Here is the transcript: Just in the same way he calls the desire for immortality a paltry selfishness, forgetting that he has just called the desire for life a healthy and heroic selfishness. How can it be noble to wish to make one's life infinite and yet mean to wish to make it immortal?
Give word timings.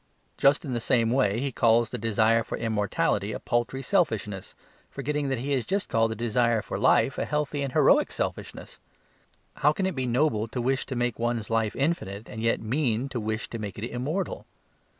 Just 0.35 0.65
in 0.65 0.73
the 0.73 0.79
same 0.79 1.11
way 1.11 1.39
he 1.41 1.51
calls 1.51 1.91
the 1.91 1.99
desire 1.99 2.43
for 2.43 2.57
immortality 2.57 3.33
a 3.33 3.39
paltry 3.39 3.83
selfishness, 3.83 4.55
forgetting 4.89 5.29
that 5.29 5.37
he 5.37 5.51
has 5.51 5.63
just 5.63 5.89
called 5.89 6.09
the 6.09 6.15
desire 6.15 6.63
for 6.63 6.79
life 6.79 7.19
a 7.19 7.23
healthy 7.25 7.61
and 7.61 7.73
heroic 7.73 8.11
selfishness. 8.11 8.79
How 9.57 9.73
can 9.73 9.85
it 9.85 9.93
be 9.93 10.07
noble 10.07 10.47
to 10.47 10.59
wish 10.59 10.87
to 10.87 10.95
make 10.95 11.19
one's 11.19 11.51
life 11.51 11.75
infinite 11.75 12.27
and 12.27 12.41
yet 12.41 12.59
mean 12.59 13.09
to 13.09 13.19
wish 13.19 13.47
to 13.49 13.59
make 13.59 13.77
it 13.77 13.83
immortal? 13.87 14.47